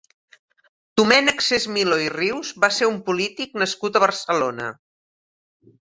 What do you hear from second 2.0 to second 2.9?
i Rius va ser